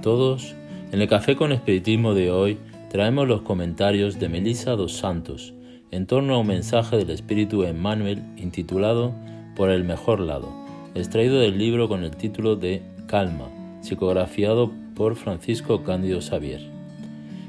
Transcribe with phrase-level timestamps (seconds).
[0.00, 0.54] todos.
[0.92, 2.58] En el Café con Espiritismo de hoy
[2.90, 5.54] traemos los comentarios de Melissa dos Santos
[5.90, 9.12] en torno a un mensaje del Espíritu Emmanuel intitulado
[9.56, 10.48] Por el mejor lado,
[10.94, 13.48] extraído del libro con el título de Calma,
[13.80, 16.60] psicografiado por Francisco Cándido Xavier.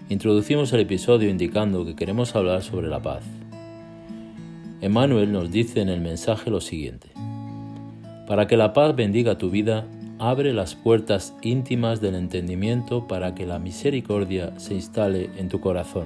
[0.09, 3.23] Introducimos el episodio indicando que queremos hablar sobre la paz.
[4.81, 7.09] Emmanuel nos dice en el mensaje lo siguiente.
[8.27, 9.85] Para que la paz bendiga tu vida,
[10.21, 16.05] abre las puertas íntimas del entendimiento para que la misericordia se instale en tu corazón.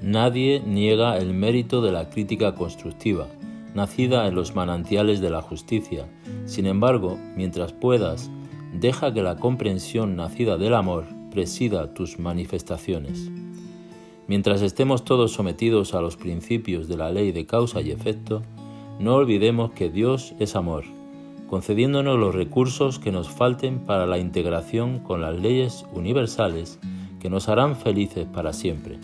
[0.00, 3.26] Nadie niega el mérito de la crítica constructiva,
[3.74, 6.06] nacida en los manantiales de la justicia.
[6.44, 8.30] Sin embargo, mientras puedas,
[8.72, 13.28] deja que la comprensión nacida del amor presida tus manifestaciones.
[14.28, 18.44] Mientras estemos todos sometidos a los principios de la ley de causa y efecto,
[19.00, 20.95] no olvidemos que Dios es amor
[21.48, 26.78] concediéndonos los recursos que nos falten para la integración con las leyes universales
[27.20, 28.98] que nos harán felices para siempre.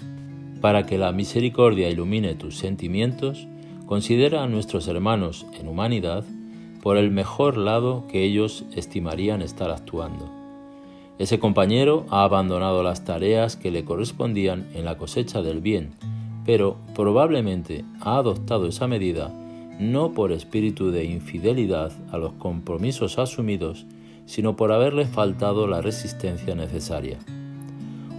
[0.60, 3.46] Para que la misericordia ilumine tus sentimientos,
[3.86, 6.24] considera a nuestros hermanos en humanidad
[6.82, 10.30] por el mejor lado que ellos estimarían estar actuando.
[11.18, 15.90] Ese compañero ha abandonado las tareas que le correspondían en la cosecha del bien,
[16.44, 19.32] pero probablemente ha adoptado esa medida
[19.90, 23.86] no por espíritu de infidelidad a los compromisos asumidos,
[24.26, 27.18] sino por haberle faltado la resistencia necesaria.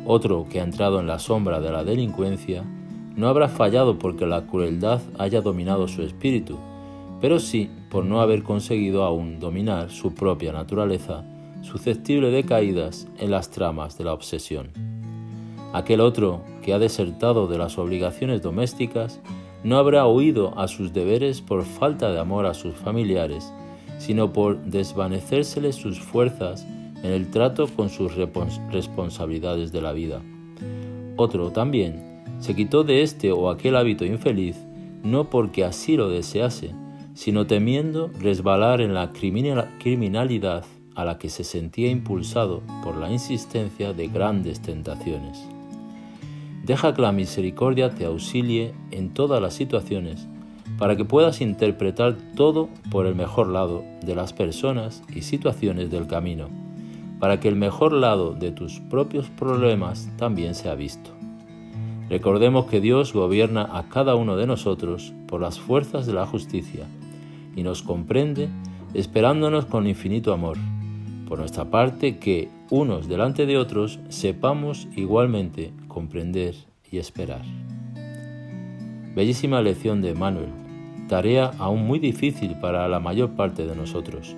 [0.05, 2.63] Otro que ha entrado en la sombra de la delincuencia
[3.15, 6.57] no habrá fallado porque la crueldad haya dominado su espíritu,
[7.21, 11.23] pero sí por no haber conseguido aún dominar su propia naturaleza,
[11.61, 14.71] susceptible de caídas en las tramas de la obsesión.
[15.71, 19.21] Aquel otro que ha desertado de las obligaciones domésticas
[19.63, 23.53] no habrá huido a sus deberes por falta de amor a sus familiares,
[23.97, 26.65] sino por desvanecérseles sus fuerzas
[27.03, 28.13] en el trato con sus
[28.71, 30.21] responsabilidades de la vida.
[31.15, 34.57] Otro también se quitó de este o aquel hábito infeliz
[35.03, 36.71] no porque así lo desease,
[37.13, 43.93] sino temiendo resbalar en la criminalidad a la que se sentía impulsado por la insistencia
[43.93, 45.45] de grandes tentaciones.
[46.63, 50.27] Deja que la misericordia te auxilie en todas las situaciones
[50.77, 56.07] para que puedas interpretar todo por el mejor lado de las personas y situaciones del
[56.07, 56.47] camino,
[57.19, 61.11] para que el mejor lado de tus propios problemas también sea visto.
[62.09, 66.85] Recordemos que Dios gobierna a cada uno de nosotros por las fuerzas de la justicia
[67.55, 68.49] y nos comprende
[68.93, 70.57] esperándonos con infinito amor.
[71.27, 76.55] Por nuestra parte, que unos delante de otros sepamos igualmente comprender
[76.91, 77.43] y esperar.
[79.15, 80.49] Bellísima lección de Manuel,
[81.07, 84.35] tarea aún muy difícil para la mayor parte de nosotros.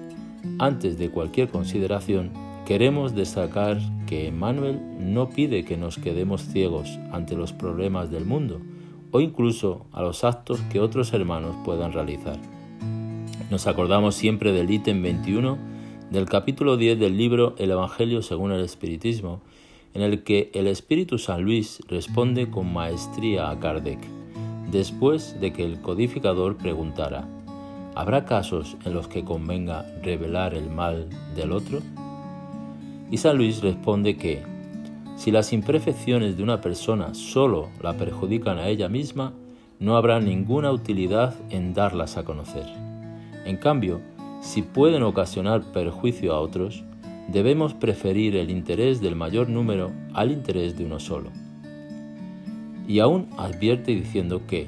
[0.60, 2.32] Antes de cualquier consideración,
[2.66, 8.60] queremos destacar que Manuel no pide que nos quedemos ciegos ante los problemas del mundo
[9.12, 12.38] o incluso a los actos que otros hermanos puedan realizar.
[13.50, 15.58] Nos acordamos siempre del ítem 21
[16.12, 19.42] del capítulo 10 del libro El Evangelio según el Espiritismo,
[19.96, 24.00] en el que el Espíritu San Luis responde con maestría a Kardec,
[24.70, 27.26] después de que el codificador preguntara,
[27.96, 31.80] ¿habrá casos en los que convenga revelar el mal del otro?
[33.10, 34.44] Y San Luis responde que,
[35.16, 39.32] si las imperfecciones de una persona solo la perjudican a ella misma,
[39.80, 42.66] no habrá ninguna utilidad en darlas a conocer.
[43.46, 44.02] En cambio,
[44.42, 46.84] si pueden ocasionar perjuicio a otros,
[47.28, 51.32] debemos preferir el interés del mayor número al interés de uno solo.
[52.88, 54.68] Y aún advierte diciendo que,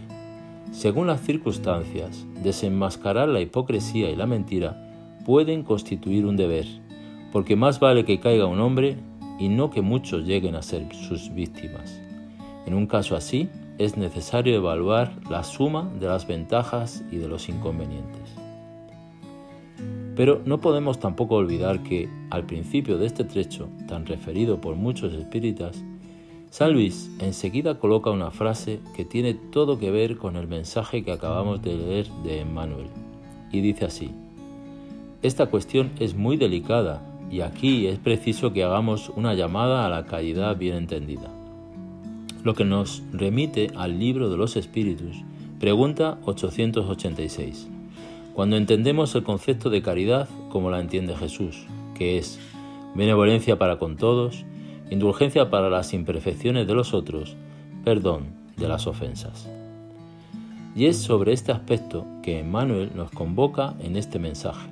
[0.72, 4.83] según las circunstancias, desenmascarar la hipocresía y la mentira
[5.25, 6.65] pueden constituir un deber,
[7.31, 8.98] porque más vale que caiga un hombre
[9.39, 12.01] y no que muchos lleguen a ser sus víctimas.
[12.65, 17.48] En un caso así, es necesario evaluar la suma de las ventajas y de los
[17.48, 18.47] inconvenientes.
[20.18, 25.14] Pero no podemos tampoco olvidar que, al principio de este trecho, tan referido por muchos
[25.14, 25.84] espíritas,
[26.50, 31.12] San Luis enseguida coloca una frase que tiene todo que ver con el mensaje que
[31.12, 32.88] acabamos de leer de Emmanuel,
[33.52, 34.10] y dice así,
[35.22, 40.08] Esta cuestión es muy delicada y aquí es preciso que hagamos una llamada a la
[40.08, 41.31] caridad bien entendida.
[42.44, 45.18] Lo que nos remite al libro de los espíritus,
[45.60, 47.76] pregunta 886.
[48.38, 52.39] Cuando entendemos el concepto de caridad como la entiende Jesús, que es
[52.94, 54.45] benevolencia para con todos,
[54.92, 57.36] indulgencia para las imperfecciones de los otros,
[57.84, 59.50] perdón de las ofensas.
[60.75, 64.69] Y es sobre este aspecto que Emmanuel nos convoca en este mensaje,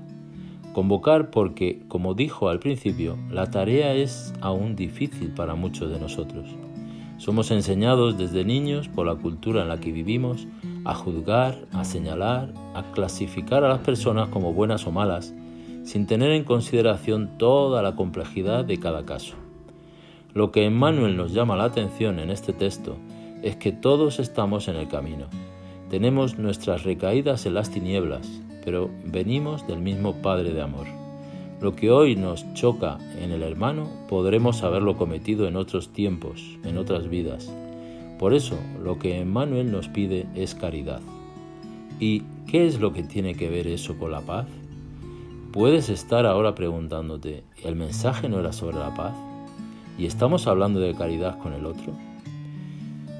[0.73, 6.45] Convocar porque, como dijo al principio, la tarea es aún difícil para muchos de nosotros.
[7.17, 10.45] Somos enseñados desde niños por la cultura en la que vivimos
[10.85, 15.33] a juzgar, a señalar, a clasificar a las personas como buenas o malas,
[15.83, 19.35] sin tener en consideración toda la complejidad de cada caso.
[20.33, 22.97] Lo que Emmanuel nos llama la atención en este texto
[23.41, 25.27] es que todos estamos en el camino.
[25.89, 28.27] Tenemos nuestras recaídas en las tinieblas,
[28.63, 30.87] pero venimos del mismo Padre de amor.
[31.61, 36.77] Lo que hoy nos choca en el hermano podremos haberlo cometido en otros tiempos, en
[36.77, 37.51] otras vidas.
[38.25, 40.99] Por eso lo que Emmanuel nos pide es caridad.
[41.99, 44.47] ¿Y qué es lo que tiene que ver eso con la paz?
[45.51, 49.13] Puedes estar ahora preguntándote, ¿el mensaje no era sobre la paz?
[49.99, 51.93] ¿Y estamos hablando de caridad con el otro?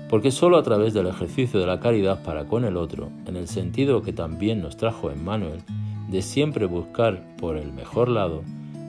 [0.10, 3.48] Porque sólo a través del ejercicio de la caridad para con el otro, en el
[3.48, 5.62] sentido que también nos trajo Emmanuel,
[6.10, 8.42] de siempre buscar por el mejor lado,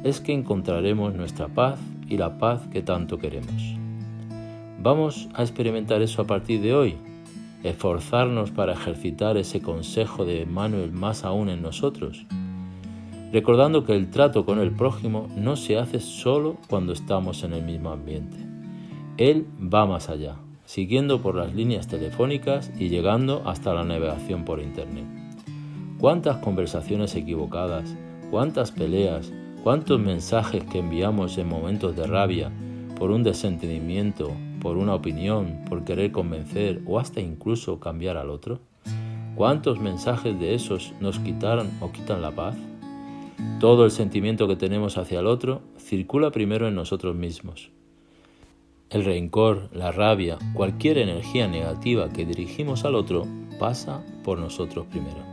[0.02, 1.78] es que encontraremos nuestra paz
[2.08, 3.76] y la paz que tanto queremos.
[4.86, 6.94] Vamos a experimentar eso a partir de hoy,
[7.64, 12.24] esforzarnos para ejercitar ese consejo de Emmanuel más aún en nosotros,
[13.32, 17.64] recordando que el trato con el prójimo no se hace solo cuando estamos en el
[17.64, 18.36] mismo ambiente.
[19.16, 20.36] Él va más allá
[20.66, 25.06] siguiendo por las líneas telefónicas y llegando hasta la navegación por Internet.
[25.98, 27.96] ¿Cuántas conversaciones equivocadas,
[28.30, 29.32] cuántas peleas,
[29.64, 32.52] cuántos mensajes que enviamos en momentos de rabia,
[32.96, 34.30] por un desentendimiento,
[34.60, 38.60] por una opinión, por querer convencer o hasta incluso cambiar al otro?
[39.34, 42.56] ¿Cuántos mensajes de esos nos quitaron o quitan la paz?
[43.60, 47.70] Todo el sentimiento que tenemos hacia el otro circula primero en nosotros mismos
[48.90, 53.26] el rencor, la rabia, cualquier energía negativa que dirigimos al otro
[53.58, 55.24] pasa por nosotros primero.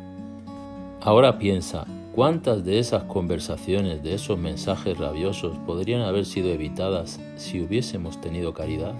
[1.02, 1.86] Ahora piensa,
[2.16, 8.54] ¿cuántas de esas conversaciones, de esos mensajes rabiosos podrían haber sido evitadas si hubiésemos tenido
[8.54, 8.96] caridad?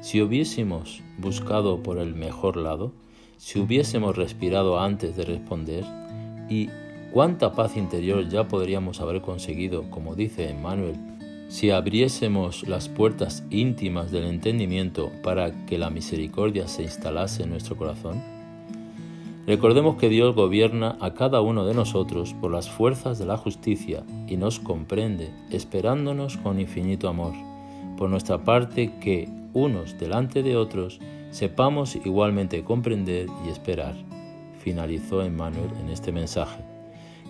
[0.00, 2.92] Si hubiésemos buscado por el mejor lado?
[3.36, 5.84] Si hubiésemos respirado antes de responder?
[6.48, 6.68] ¿Y
[7.12, 10.94] cuánta paz interior ya podríamos haber conseguido, como dice Emmanuel,
[11.48, 17.76] si abriésemos las puertas íntimas del entendimiento para que la misericordia se instalase en nuestro
[17.76, 18.22] corazón?
[19.48, 24.04] Recordemos que Dios gobierna a cada uno de nosotros por las fuerzas de la justicia
[24.28, 27.32] y nos comprende, esperándonos con infinito amor.
[27.96, 31.00] Por nuestra parte, que unos delante de otros
[31.30, 33.94] sepamos igualmente comprender y esperar.
[34.60, 36.60] Finalizó Emmanuel en este mensaje.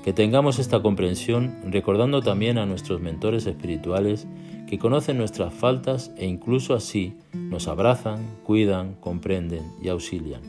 [0.04, 4.26] Que tengamos esta comprensión recordando también a nuestros mentores espirituales
[4.66, 10.42] que conocen nuestras faltas e incluso así nos abrazan, cuidan, comprenden y auxilian.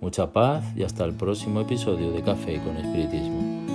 [0.00, 3.65] Mucha paz y hasta el próximo episodio de Café con Espiritismo.